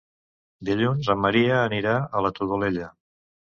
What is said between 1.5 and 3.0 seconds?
anirà a la Todolella.